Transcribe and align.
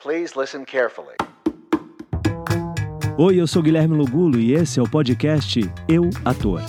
Please 0.00 0.36
listen 0.38 0.64
carefully. 0.64 1.16
Oi, 3.18 3.40
eu 3.40 3.48
sou 3.48 3.60
Guilherme 3.60 3.96
Lugulo 3.96 4.38
e 4.38 4.54
esse 4.54 4.78
é 4.78 4.82
o 4.82 4.88
podcast 4.88 5.58
Eu 5.88 6.08
Ator. 6.24 6.60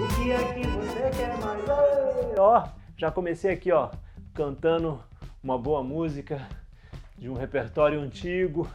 O 0.00 0.08
que 0.16 0.32
é 0.32 0.52
que 0.52 0.66
você 0.66 1.10
quer 1.16 1.38
mais? 1.38 1.62
Ei, 1.62 2.34
Ó, 2.38 2.66
já 2.96 3.12
comecei 3.12 3.52
aqui, 3.52 3.70
ó, 3.70 3.90
cantando 4.34 5.00
uma 5.40 5.56
boa 5.56 5.84
música 5.84 6.44
de 7.16 7.30
um 7.30 7.34
repertório 7.34 8.00
antigo 8.00 8.68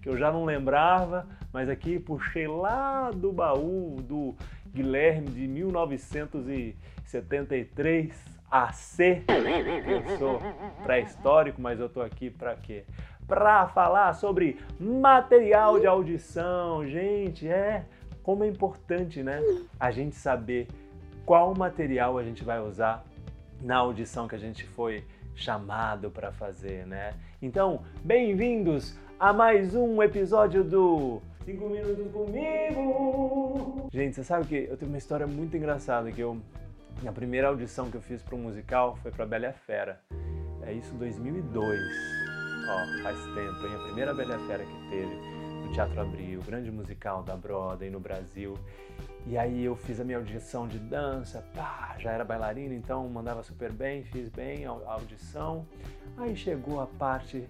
que 0.00 0.08
eu 0.08 0.16
já 0.16 0.32
não 0.32 0.46
lembrava, 0.46 1.28
mas 1.52 1.68
aqui 1.68 1.98
puxei 1.98 2.48
lá 2.48 3.10
do 3.10 3.30
baú 3.30 3.96
do 4.08 4.34
Guilherme 4.72 5.28
de 5.28 5.46
1973 5.46 8.39
AC. 8.50 9.22
Eu 9.86 10.18
sou 10.18 10.40
pré-histórico, 10.82 11.60
mas 11.60 11.78
eu 11.78 11.88
tô 11.88 12.00
aqui 12.00 12.30
para 12.30 12.56
quê? 12.56 12.84
Para 13.26 13.68
falar 13.68 14.12
sobre 14.14 14.58
material 14.78 15.78
de 15.78 15.86
audição. 15.86 16.84
Gente, 16.86 17.46
é 17.46 17.84
como 18.22 18.42
é 18.42 18.48
importante, 18.48 19.22
né? 19.22 19.40
A 19.78 19.90
gente 19.90 20.16
saber 20.16 20.66
qual 21.24 21.54
material 21.56 22.18
a 22.18 22.24
gente 22.24 22.42
vai 22.42 22.60
usar 22.60 23.04
na 23.62 23.76
audição 23.76 24.26
que 24.26 24.34
a 24.34 24.38
gente 24.38 24.64
foi 24.64 25.04
chamado 25.34 26.10
para 26.10 26.32
fazer, 26.32 26.86
né? 26.86 27.14
Então, 27.40 27.82
bem-vindos 28.02 28.98
a 29.18 29.32
mais 29.32 29.74
um 29.74 30.02
episódio 30.02 30.64
do 30.64 31.22
5 31.44 31.68
minutos 31.68 32.12
comigo. 32.12 33.88
Gente, 33.92 34.16
você 34.16 34.24
sabe 34.24 34.46
que 34.46 34.68
eu 34.68 34.76
tenho 34.76 34.90
uma 34.90 34.98
história 34.98 35.26
muito 35.26 35.56
engraçada 35.56 36.10
que 36.10 36.20
eu 36.20 36.36
a 37.06 37.12
primeira 37.12 37.48
audição 37.48 37.90
que 37.90 37.96
eu 37.96 38.02
fiz 38.02 38.22
para 38.22 38.36
um 38.36 38.42
musical 38.42 38.96
foi 38.96 39.10
para 39.10 39.26
Bela 39.26 39.46
e 39.46 39.48
a 39.48 39.52
Fera. 39.52 40.00
É 40.62 40.72
isso 40.72 40.94
2002. 40.94 41.80
Ó, 42.68 43.02
faz 43.02 43.18
tempo, 43.34 43.66
hein? 43.66 43.74
A 43.74 43.84
primeira 43.84 44.14
Bela 44.14 44.32
e 44.32 44.36
a 44.36 44.46
Fera 44.46 44.64
que 44.64 44.90
teve 44.90 45.14
no 45.64 45.72
Teatro 45.72 46.00
Abril, 46.00 46.40
grande 46.42 46.70
musical 46.70 47.22
da 47.22 47.36
Broadway 47.36 47.90
no 47.90 48.00
Brasil. 48.00 48.58
E 49.26 49.36
aí 49.36 49.64
eu 49.64 49.76
fiz 49.76 50.00
a 50.00 50.04
minha 50.04 50.18
audição 50.18 50.66
de 50.66 50.78
dança, 50.78 51.44
pá, 51.54 51.94
já 51.98 52.10
era 52.10 52.24
bailarina, 52.24 52.74
então 52.74 53.08
mandava 53.08 53.42
super 53.42 53.72
bem, 53.72 54.04
fiz 54.04 54.28
bem 54.28 54.66
a 54.66 54.70
audição. 54.70 55.66
Aí 56.16 56.36
chegou 56.36 56.80
a 56.80 56.86
parte 56.86 57.48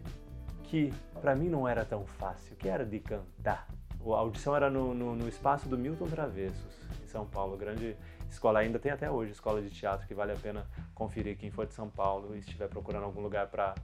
que 0.65 0.93
para 1.21 1.35
mim 1.35 1.49
não 1.49 1.67
era 1.67 1.85
tão 1.85 2.07
fácil, 2.07 2.55
que 2.57 2.69
era 2.69 2.85
de 2.85 3.01
cantar. 3.01 3.69
A 4.05 4.17
audição 4.17 4.57
era 4.57 4.71
no, 4.71 4.95
no, 4.95 5.15
no 5.15 5.29
espaço 5.29 5.69
do 5.69 5.77
Milton 5.77 6.07
Travessos, 6.07 6.79
em 7.03 7.07
São 7.07 7.27
Paulo, 7.27 7.57
grande 7.57 7.97
escola 8.31 8.61
ainda 8.61 8.79
tem 8.79 8.93
até 8.93 9.11
hoje 9.11 9.33
escola 9.33 9.61
de 9.61 9.71
teatro 9.71 10.07
que 10.07 10.15
vale 10.15 10.33
a 10.33 10.37
pena 10.37 10.67
conferir 10.95 11.37
quem 11.37 11.51
for 11.51 11.67
de 11.67 11.75
São 11.75 11.89
Paulo 11.89 12.35
e 12.35 12.39
estiver 12.39 12.69
procurando 12.69 13.05
algum 13.05 13.21
lugar 13.21 13.49
para 13.49 13.75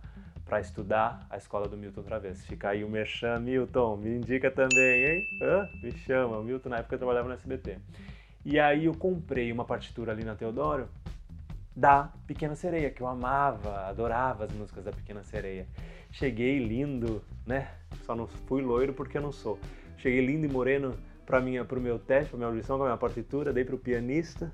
para 0.47 0.61
estudar 0.61 1.27
a 1.29 1.37
escola 1.37 1.67
do 1.67 1.77
Milton 1.77 2.03
Travessos. 2.03 2.47
Fica 2.47 2.69
aí 2.69 2.85
o 2.85 2.89
Merchan 2.89 3.41
Milton, 3.41 3.97
me 3.97 4.17
indica 4.17 4.49
também, 4.49 5.05
hein? 5.05 5.27
Hã? 5.43 5.69
Me 5.83 5.91
chama, 5.91 6.39
o 6.39 6.45
Milton 6.45 6.69
na 6.69 6.79
época 6.79 6.95
eu 6.95 6.99
trabalhava 7.01 7.27
no 7.27 7.35
SBT. 7.35 7.79
E 8.45 8.61
aí 8.61 8.85
eu 8.85 8.95
comprei 8.95 9.51
uma 9.51 9.65
partitura 9.65 10.13
ali 10.13 10.25
na 10.25 10.37
Teodoro 10.37 10.89
da 11.75 12.13
Pequena 12.29 12.55
Sereia, 12.55 12.91
que 12.91 13.03
eu 13.03 13.09
amava, 13.09 13.87
adorava 13.89 14.45
as 14.45 14.53
músicas 14.53 14.85
da 14.85 14.93
Pequena 14.93 15.25
Sereia. 15.25 15.67
Cheguei 16.13 16.61
lindo, 16.61 17.25
né? 17.45 17.69
Só 18.05 18.15
não 18.15 18.29
fui 18.29 18.63
loiro 18.63 18.95
porque 18.95 19.19
eu 19.19 19.23
não 19.23 19.33
sou. 19.33 19.59
Cheguei 19.99 20.25
lindo 20.25 20.47
e 20.47 20.49
moreno 20.49 20.97
para 21.27 21.41
minha 21.41 21.65
pro 21.65 21.81
meu 21.81 21.99
teste, 21.99 22.31
para 22.31 22.39
minha 22.39 22.49
audição 22.49 22.79
com 22.79 22.85
a 22.85 22.87
minha 22.87 22.97
partitura, 22.97 23.53
dei 23.53 23.65
pro 23.65 23.77
pianista. 23.77 24.51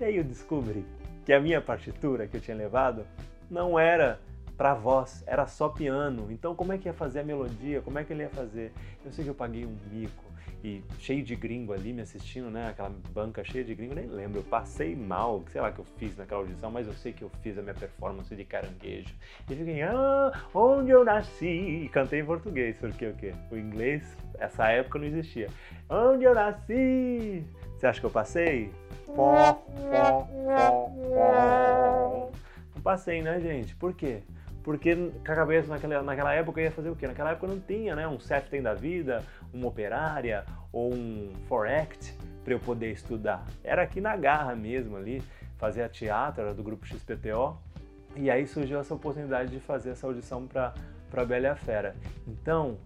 E 0.00 0.04
aí 0.04 0.16
eu 0.16 0.24
descobri 0.24 0.84
que 1.24 1.32
a 1.32 1.38
minha 1.38 1.60
partitura 1.60 2.26
que 2.26 2.36
eu 2.36 2.40
tinha 2.40 2.56
levado 2.56 3.06
não 3.50 3.78
era 3.78 4.18
para 4.56 4.74
voz, 4.74 5.22
era 5.26 5.46
só 5.46 5.68
piano. 5.68 6.28
Então 6.30 6.54
como 6.54 6.72
é 6.72 6.78
que 6.78 6.88
ia 6.88 6.94
fazer 6.94 7.20
a 7.20 7.24
melodia? 7.24 7.82
Como 7.82 7.98
é 7.98 8.04
que 8.04 8.12
ele 8.12 8.22
ia 8.22 8.30
fazer? 8.30 8.72
Eu 9.04 9.12
sei 9.12 9.24
que 9.24 9.30
eu 9.30 9.34
paguei 9.34 9.66
um 9.66 9.76
mico 9.92 10.24
e 10.62 10.82
cheio 10.98 11.22
de 11.22 11.36
gringo 11.36 11.72
ali 11.72 11.92
me 11.92 12.02
assistindo, 12.02 12.50
né? 12.50 12.68
Aquela 12.68 12.90
banca 13.12 13.44
cheia 13.44 13.64
de 13.64 13.74
gringo, 13.74 13.94
nem 13.94 14.06
lembro. 14.06 14.38
Eu 14.38 14.44
passei 14.44 14.96
mal, 14.96 15.44
sei 15.50 15.60
lá 15.60 15.70
que 15.70 15.78
eu 15.78 15.84
fiz 15.84 16.16
naquela 16.16 16.40
audição, 16.40 16.70
mas 16.70 16.86
eu 16.86 16.94
sei 16.94 17.12
que 17.12 17.22
eu 17.22 17.30
fiz 17.42 17.58
a 17.58 17.62
minha 17.62 17.74
performance 17.74 18.34
de 18.34 18.44
caranguejo. 18.44 19.14
E 19.50 19.54
fiquei, 19.54 19.82
ah, 19.82 20.32
onde 20.54 20.90
eu 20.90 21.04
nasci? 21.04 21.46
E 21.46 21.88
cantei 21.90 22.20
em 22.20 22.24
português, 22.24 22.76
porque 22.78 23.06
o 23.06 23.14
quê? 23.14 23.34
O 23.50 23.56
inglês, 23.56 24.16
essa 24.38 24.68
época 24.70 24.98
não 24.98 25.06
existia. 25.06 25.48
Onde 25.88 26.24
eu 26.24 26.34
nasci? 26.34 27.44
Você 27.76 27.86
acha 27.86 28.00
que 28.00 28.06
eu 28.06 28.10
passei? 28.10 28.70
Não 32.74 32.82
passei, 32.82 33.22
né, 33.22 33.38
gente? 33.40 33.76
Por 33.76 33.94
quê? 33.94 34.22
Porque 34.64 35.12
cabeça 35.22 35.68
naquela, 35.68 36.02
naquela 36.02 36.34
época 36.34 36.60
ia 36.60 36.70
fazer 36.70 36.90
o 36.90 36.96
quê? 36.96 37.06
Naquela 37.06 37.32
época 37.32 37.46
não 37.46 37.60
tinha, 37.60 37.94
né? 37.94 38.08
Um 38.08 38.18
tem 38.50 38.60
da 38.60 38.74
vida, 38.74 39.22
uma 39.52 39.68
operária 39.68 40.44
ou 40.72 40.92
um 40.92 41.32
Forex 41.46 42.16
para 42.42 42.54
eu 42.54 42.58
poder 42.58 42.90
estudar. 42.90 43.46
Era 43.62 43.82
aqui 43.82 44.00
na 44.00 44.16
garra 44.16 44.56
mesmo 44.56 44.96
ali, 44.96 45.22
fazia 45.58 45.88
teatro, 45.88 46.42
era 46.42 46.54
do 46.54 46.62
grupo 46.62 46.86
XPTO. 46.86 47.56
E 48.16 48.30
aí 48.30 48.46
surgiu 48.46 48.80
essa 48.80 48.94
oportunidade 48.94 49.50
de 49.50 49.60
fazer 49.60 49.90
essa 49.90 50.06
audição 50.06 50.46
para 50.46 50.72
para 51.14 51.24
Bela 51.24 51.46
e 51.46 51.48
a 51.48 51.54
Fera. 51.54 51.94
Então, 52.26 52.76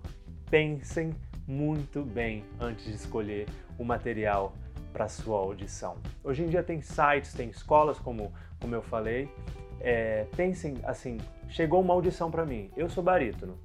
pensem 0.50 1.14
muito 1.46 2.02
bem 2.02 2.44
antes 2.60 2.84
de 2.84 2.92
escolher 2.92 3.48
o 3.78 3.84
material 3.84 4.52
para 4.92 5.08
sua 5.08 5.38
audição. 5.38 5.96
Hoje 6.22 6.42
em 6.42 6.46
dia 6.46 6.62
tem 6.62 6.82
sites, 6.82 7.32
tem 7.32 7.48
escolas, 7.48 7.98
como, 7.98 8.30
como 8.60 8.74
eu 8.74 8.82
falei, 8.82 9.30
é, 9.80 10.26
pensem 10.36 10.76
assim, 10.84 11.18
chegou 11.48 11.80
uma 11.80 11.94
audição 11.94 12.30
para 12.30 12.44
mim, 12.44 12.70
eu 12.76 12.88
sou 12.88 13.02
barítono, 13.02 13.58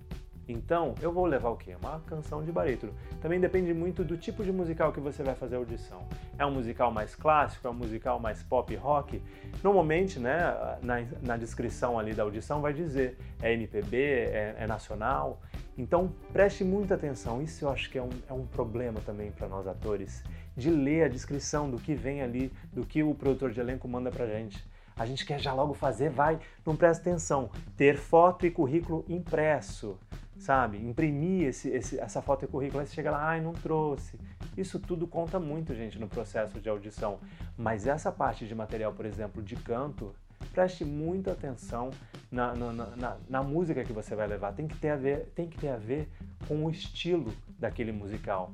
então 0.48 0.94
eu 1.02 1.12
vou 1.12 1.26
levar 1.26 1.50
o 1.50 1.56
quê? 1.56 1.76
Uma 1.82 2.02
canção 2.02 2.44
de 2.44 2.52
barítono. 2.52 2.94
Também 3.22 3.40
depende 3.40 3.74
muito 3.74 4.04
do 4.04 4.18
tipo 4.18 4.44
de 4.44 4.52
musical 4.52 4.92
que 4.92 5.00
você 5.00 5.24
vai 5.24 5.36
fazer 5.36 5.56
a 5.56 5.60
audição. 5.60 6.06
É 6.38 6.46
um 6.46 6.52
musical 6.52 6.92
mais 6.92 7.16
clássico, 7.16 7.68
é 7.68 7.72
um 7.72 7.74
musical 7.74 8.20
mais 8.20 8.44
pop 8.44 8.76
rock? 8.76 9.22
Normalmente, 9.64 10.20
né, 10.20 10.78
na, 10.82 11.06
na 11.22 11.38
descrição 11.38 11.98
ali 11.98 12.14
da 12.14 12.24
audição 12.24 12.62
vai 12.62 12.74
dizer 12.74 13.18
é 13.42 13.54
MPB, 13.54 13.98
é, 13.98 14.56
é 14.60 14.68
nacional. 14.68 15.42
Então 15.78 16.14
preste 16.32 16.64
muita 16.64 16.96
atenção, 16.96 17.42
isso 17.42 17.66
eu 17.66 17.70
acho 17.70 17.90
que 17.90 17.98
é 17.98 18.04
um, 18.04 18.10
é 18.30 18.34
um 18.34 18.46
problema 18.46 19.00
também 19.02 19.32
para 19.32 19.48
nós 19.48 19.66
atores, 19.66 20.24
de 20.56 20.70
ler 20.70 21.06
a 21.06 21.08
descrição 21.08 21.70
do 21.70 21.78
que 21.78 21.96
vem 21.96 22.22
ali, 22.22 22.52
do 22.72 22.86
que 22.86 23.02
o 23.02 23.16
produtor 23.16 23.52
de 23.52 23.60
elenco 23.60 23.88
manda 23.88 24.12
pra 24.12 24.28
gente. 24.28 24.64
A 24.96 25.06
gente 25.06 25.26
quer 25.26 25.40
já 25.40 25.54
logo 25.54 25.74
fazer, 25.74 26.10
vai, 26.10 26.40
não 26.66 26.76
presta 26.76 27.10
atenção. 27.10 27.50
Ter 27.76 27.98
foto 27.98 28.46
e 28.46 28.52
currículo 28.52 29.04
impresso, 29.10 29.98
sabe? 30.38 30.78
Imprimir 30.78 31.48
esse, 31.48 31.70
esse, 31.70 32.00
essa 32.00 32.22
foto 32.22 32.46
e 32.46 32.48
currículo, 32.48 32.82
aí 32.82 32.88
você 32.88 32.94
chega 32.94 33.12
lá, 33.12 33.30
ai, 33.30 33.42
não 33.42 33.54
trouxe. 33.54 34.20
Isso 34.58 34.80
tudo 34.80 35.08
conta 35.08 35.40
muito, 35.40 35.74
gente, 35.74 35.98
no 35.98 36.08
processo 36.08 36.60
de 36.60 36.70
audição. 36.70 37.20
Mas 37.58 37.88
essa 37.88 38.12
parte 38.12 38.46
de 38.46 38.54
material, 38.54 38.94
por 38.94 39.06
exemplo, 39.06 39.42
de 39.42 39.56
canto, 39.56 40.14
preste 40.54 40.86
muita 40.86 41.32
atenção 41.32 41.90
na, 42.32 42.54
na, 42.54 42.72
na, 42.74 43.18
na, 43.30 43.44
música 43.44 43.84
que 43.84 43.94
você 43.94 44.16
vai 44.16 44.28
levar. 44.28 44.54
Tem 44.54 44.68
que, 44.68 44.76
ter 44.76 44.90
a 44.90 44.96
ver, 44.96 45.32
tem 45.36 45.48
que 45.48 45.58
ter 45.58 45.70
a 45.70 45.78
ver 45.78 46.10
com 46.48 46.66
o 46.66 46.70
estilo 46.70 47.34
daquele 47.58 47.92
musical. 47.92 48.52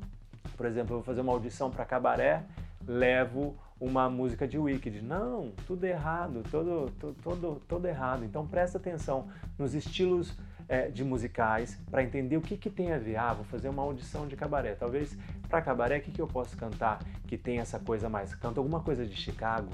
Por 0.56 0.66
exemplo, 0.66 0.94
eu 0.94 0.98
vou 0.98 1.04
fazer 1.04 1.22
uma 1.22 1.34
audição 1.34 1.72
para 1.72 1.86
cabaré, 1.86 2.44
levo 2.86 3.56
uma 3.80 4.10
música 4.10 4.48
de 4.48 4.58
Wicked. 4.58 5.02
Não, 5.02 5.52
tudo 5.66 5.86
errado, 5.86 6.44
todo, 6.52 6.92
todo, 7.24 7.62
todo, 7.68 7.88
errado. 7.88 8.26
Então 8.26 8.46
presta 8.46 8.78
atenção 8.78 9.28
nos 9.58 9.74
estilos 9.74 10.36
é, 10.68 10.90
de 10.90 11.04
musicais 11.04 11.80
para 11.90 12.04
entender 12.04 12.38
o 12.38 12.42
que, 12.42 12.58
que 12.58 12.70
tem 12.70 12.92
a 12.92 12.98
ver. 12.98 13.16
Ah, 13.16 13.34
vou 13.34 13.46
fazer 13.46 13.70
uma 13.70 13.82
audição 13.82 14.28
de 14.28 14.36
cabaré. 14.36 14.76
Talvez 14.76 15.18
para 15.48 15.62
cabaré, 15.62 15.98
o 15.98 16.02
que, 16.02 16.12
que 16.12 16.22
eu 16.22 16.28
posso 16.28 16.58
cantar 16.58 17.00
que 17.28 17.38
tem 17.38 17.60
essa 17.60 17.80
coisa 17.80 18.10
mais? 18.10 18.36
Canto 18.36 18.60
alguma 18.60 18.82
coisa 18.82 19.06
de 19.06 19.16
Chicago, 19.16 19.70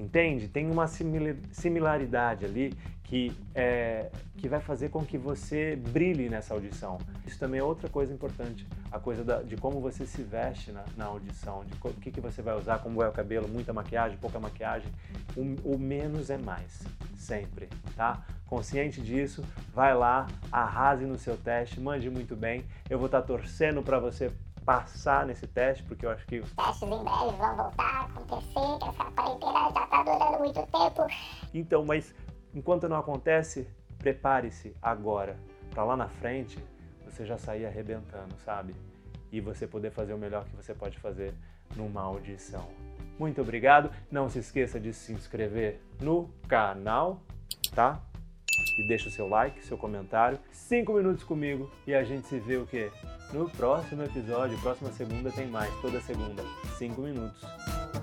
entende? 0.00 0.48
Tem 0.48 0.70
uma 0.70 0.86
similaridade 0.86 2.44
ali 2.44 2.72
que, 3.10 3.32
é, 3.56 4.08
que 4.36 4.48
vai 4.48 4.60
fazer 4.60 4.88
com 4.88 5.04
que 5.04 5.18
você 5.18 5.74
brilhe 5.74 6.28
nessa 6.28 6.54
audição. 6.54 6.96
Isso 7.26 7.36
também 7.38 7.58
é 7.58 7.64
outra 7.64 7.88
coisa 7.88 8.14
importante, 8.14 8.64
a 8.90 9.00
coisa 9.00 9.24
da, 9.24 9.42
de 9.42 9.56
como 9.56 9.80
você 9.80 10.06
se 10.06 10.22
veste 10.22 10.70
na, 10.70 10.84
na 10.96 11.06
audição, 11.06 11.64
de 11.64 11.72
o 11.82 11.92
que, 11.94 12.12
que 12.12 12.20
você 12.20 12.40
vai 12.40 12.56
usar, 12.56 12.78
como 12.78 13.02
é 13.02 13.08
o 13.08 13.12
cabelo, 13.12 13.48
muita 13.48 13.72
maquiagem, 13.72 14.16
pouca 14.16 14.38
maquiagem. 14.38 14.88
O, 15.36 15.74
o 15.74 15.78
menos 15.78 16.30
é 16.30 16.38
mais, 16.38 16.84
sempre, 17.16 17.68
tá? 17.96 18.24
Consciente 18.46 19.00
disso, 19.00 19.44
vai 19.74 19.92
lá, 19.92 20.28
arrase 20.50 21.04
no 21.04 21.18
seu 21.18 21.36
teste, 21.36 21.80
mande 21.80 22.08
muito 22.08 22.36
bem. 22.36 22.64
Eu 22.88 22.98
vou 22.98 23.06
estar 23.06 23.22
torcendo 23.22 23.82
para 23.82 23.98
você 23.98 24.30
passar 24.64 25.26
nesse 25.26 25.46
teste, 25.46 25.82
porque 25.84 26.06
eu 26.06 26.10
acho 26.10 26.26
que 26.26 26.40
os 26.40 26.52
testes 26.52 26.82
em 26.82 27.02
breve 27.02 27.36
vão 27.36 27.56
voltar 27.56 27.84
a 27.84 28.04
acontecer, 28.04 28.78
que 28.78 28.88
essa 28.88 29.10
quarentena 29.12 29.70
já 29.72 29.84
está 29.84 30.02
durando 30.02 30.38
muito 30.38 30.66
tempo. 30.66 31.06
Então, 31.52 31.84
mas 31.84 32.14
enquanto 32.54 32.88
não 32.88 32.98
acontece, 32.98 33.68
prepare-se 33.98 34.76
agora, 34.80 35.38
para 35.70 35.84
lá 35.84 35.96
na 35.96 36.08
frente 36.08 36.62
você 37.04 37.24
já 37.26 37.36
sair 37.36 37.66
arrebentando, 37.66 38.34
sabe? 38.44 38.74
E 39.32 39.40
você 39.40 39.66
poder 39.66 39.90
fazer 39.90 40.14
o 40.14 40.18
melhor 40.18 40.44
que 40.44 40.56
você 40.56 40.74
pode 40.74 40.98
fazer 40.98 41.34
numa 41.76 42.02
audição. 42.02 42.68
Muito 43.18 43.40
obrigado, 43.40 43.90
não 44.10 44.28
se 44.28 44.38
esqueça 44.38 44.80
de 44.80 44.92
se 44.92 45.12
inscrever 45.12 45.80
no 46.00 46.28
canal 46.48 47.20
tá? 47.74 48.00
E 48.80 48.82
deixa 48.82 49.10
o 49.10 49.12
seu 49.12 49.28
like, 49.28 49.62
seu 49.62 49.76
comentário, 49.76 50.38
cinco 50.50 50.94
minutos 50.94 51.22
comigo 51.22 51.70
e 51.86 51.94
a 51.94 52.02
gente 52.02 52.26
se 52.26 52.38
vê 52.38 52.56
o 52.56 52.66
quê? 52.66 52.90
No 53.30 53.46
próximo 53.50 54.02
episódio, 54.02 54.58
próxima 54.60 54.90
segunda 54.90 55.30
tem 55.30 55.46
mais, 55.48 55.70
toda 55.82 56.00
segunda, 56.00 56.42
cinco 56.78 57.02
minutos 57.02 57.42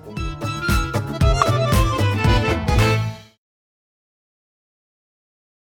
comigo. 0.06 0.67